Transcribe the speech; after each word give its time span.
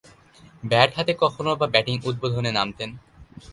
Bat 0.63 0.89
হাতে 0.97 1.13
কখনোবা 1.23 1.65
batting 1.67 1.95
উদ্বোধনে 2.09 2.51
নামতেন। 2.51 2.89